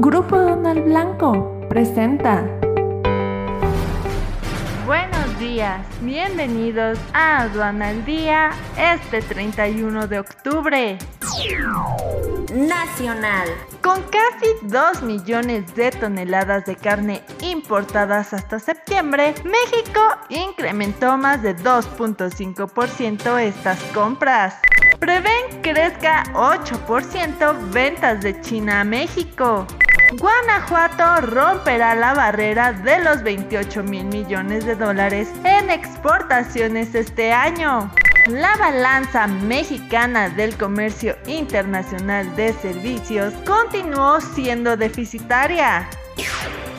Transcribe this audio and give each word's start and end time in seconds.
Grupo 0.00 0.38
Donald 0.38 0.84
Blanco 0.84 1.66
presenta. 1.68 2.44
Buenos 4.86 5.38
días, 5.40 5.84
bienvenidos 6.02 7.00
a 7.12 7.42
Aduana 7.42 7.88
al 7.88 8.04
Día 8.04 8.50
este 8.78 9.20
31 9.22 10.06
de 10.06 10.20
octubre. 10.20 10.98
Nacional. 12.54 13.48
Con 13.82 14.00
casi 14.04 14.46
2 14.62 15.02
millones 15.02 15.74
de 15.74 15.90
toneladas 15.90 16.64
de 16.64 16.76
carne 16.76 17.20
importadas 17.42 18.32
hasta 18.32 18.60
septiembre, 18.60 19.34
México 19.42 20.00
incrementó 20.28 21.18
más 21.18 21.42
de 21.42 21.56
2.5% 21.56 23.40
estas 23.40 23.82
compras. 23.92 24.54
Prevén 25.00 25.60
crezca 25.60 26.22
8% 26.34 27.72
ventas 27.72 28.20
de 28.20 28.40
China 28.40 28.82
a 28.82 28.84
México. 28.84 29.66
Guanajuato 30.12 31.20
romperá 31.26 31.94
la 31.94 32.14
barrera 32.14 32.72
de 32.72 32.98
los 33.04 33.22
28 33.22 33.82
mil 33.82 34.04
millones 34.06 34.64
de 34.64 34.74
dólares 34.74 35.28
en 35.44 35.68
exportaciones 35.68 36.94
este 36.94 37.30
año. 37.30 37.92
La 38.26 38.56
balanza 38.56 39.26
mexicana 39.26 40.30
del 40.30 40.56
comercio 40.56 41.14
internacional 41.26 42.34
de 42.36 42.54
servicios 42.54 43.34
continuó 43.46 44.20
siendo 44.22 44.78
deficitaria. 44.78 45.86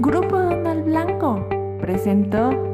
Grupo 0.00 0.38
Donald 0.38 0.84
Blanco 0.84 1.48
presentó. 1.80 2.73